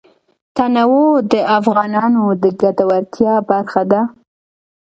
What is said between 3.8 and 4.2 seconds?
ده.